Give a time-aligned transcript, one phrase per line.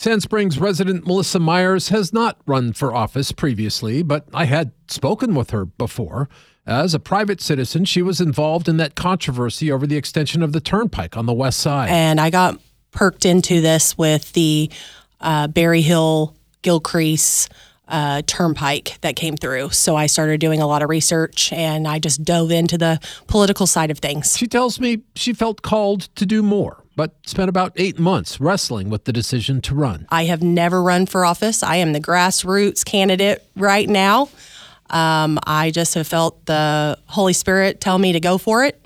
[0.00, 5.34] Sand Springs resident Melissa Myers has not run for office previously, but I had spoken
[5.34, 6.28] with her before.
[6.64, 10.60] As a private citizen, she was involved in that controversy over the extension of the
[10.60, 11.88] turnpike on the west side.
[11.90, 12.60] And I got
[12.92, 14.70] perked into this with the
[15.20, 17.48] uh, Berryhill Gilcrease
[17.88, 19.70] uh, turnpike that came through.
[19.70, 23.66] So I started doing a lot of research and I just dove into the political
[23.66, 24.36] side of things.
[24.38, 28.90] She tells me she felt called to do more, but spent about eight months wrestling
[28.90, 30.04] with the decision to run.
[30.10, 31.62] I have never run for office.
[31.62, 34.28] I am the grassroots candidate right now.
[34.90, 38.84] Um, I just have felt the Holy Spirit tell me to go for it.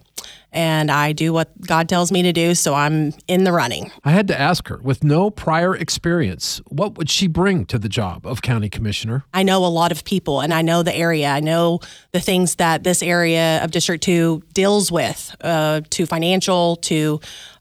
[0.54, 3.90] And I do what God tells me to do, so I'm in the running.
[4.04, 7.88] I had to ask her, with no prior experience, what would she bring to the
[7.88, 9.24] job of county commissioner?
[9.32, 11.28] I know a lot of people and I know the area.
[11.28, 11.80] I know
[12.12, 17.18] the things that this area of District 2 deals with, uh, to financial, to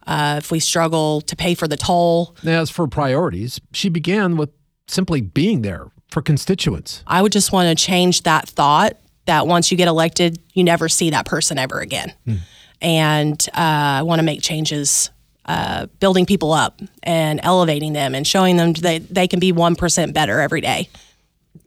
[0.08, 2.36] uh, if we struggle to pay for the toll.
[2.44, 4.50] As for priorities, she began with
[4.88, 7.04] simply being there for constituents.
[7.08, 10.90] I would just want to change that thought that once you get elected, you never
[10.90, 12.13] see that person ever again.
[12.27, 12.40] Mm.
[12.82, 15.12] And uh, I want to make changes,
[15.46, 20.13] uh, building people up and elevating them and showing them that they can be 1%
[20.13, 20.90] better every day.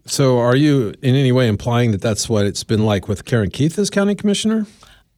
[0.07, 3.51] So, are you in any way implying that that's what it's been like with Karen
[3.51, 4.67] Keith as county commissioner?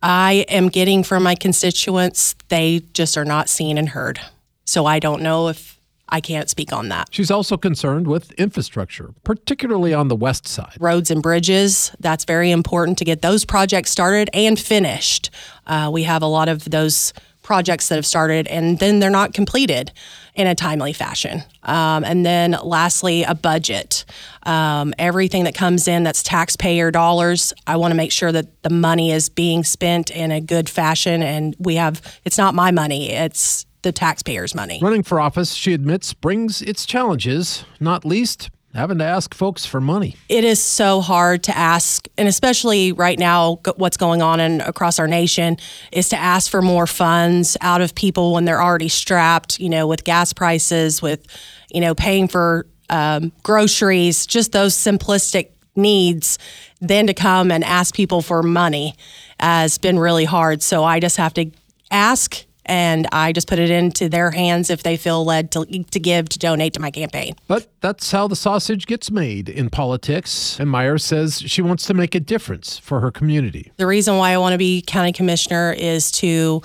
[0.09, 4.21] I am getting from my constituents, they just are not seen and heard.
[4.65, 7.09] So, I don't know if I can't speak on that.
[7.11, 10.77] She's also concerned with infrastructure, particularly on the west side.
[10.79, 15.31] Roads and bridges, that's very important to get those projects started and finished.
[15.67, 17.13] Uh, we have a lot of those
[17.47, 19.93] projects that have started and then they're not completed
[20.35, 21.45] in a timely fashion.
[21.63, 24.05] Um, and then lastly, a budget.
[24.43, 28.71] Um, everything that comes in that's taxpayer dollars, I want to make sure that the
[28.71, 33.13] money is being spent in a good fashion and we have, it's not my money,
[33.13, 34.81] it's the taxpayers' money.
[34.83, 39.81] Running for office, she admits, brings its challenges, not least having to ask folks for
[39.81, 40.17] money.
[40.29, 44.99] It is so hard to ask, and especially right now, what's going on in, across
[44.99, 45.57] our nation
[45.93, 49.87] is to ask for more funds out of people when they're already strapped, you know,
[49.87, 51.27] with gas prices, with,
[51.71, 56.39] you know, paying for um, groceries, just those simplistic needs.
[56.81, 58.95] Then to come and ask people for money
[59.41, 60.63] has been really hard.
[60.63, 61.51] So I just have to
[61.91, 66.01] ask and I just put it into their hands if they feel led to, to
[66.01, 67.35] give to donate to my campaign.
[67.49, 70.59] But that's how the sausage gets made in politics.
[70.61, 73.73] And Myers says she wants to make a difference for her community.
[73.77, 76.63] The reason why I want to be county commissioner is to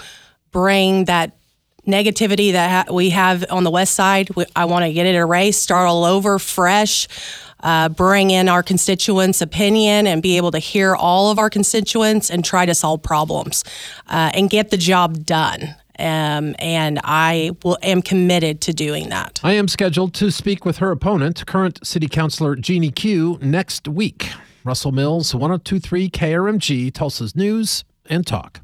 [0.51, 1.37] bring that
[1.87, 4.29] negativity that we have on the west side.
[4.55, 7.07] I want to get it erased, start all over, fresh.
[7.63, 12.31] Uh, bring in our constituents' opinion and be able to hear all of our constituents
[12.31, 13.63] and try to solve problems
[14.07, 15.75] uh, and get the job done.
[16.01, 19.39] Um, and I will, am committed to doing that.
[19.43, 24.31] I am scheduled to speak with her opponent, current City Councilor Jeannie Cue, next week.
[24.63, 28.61] Russell Mills, 1023 KRMG, Tulsa's News and Talk.